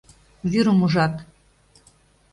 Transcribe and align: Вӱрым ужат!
Вӱрым 0.51 0.79
ужат! 0.85 1.13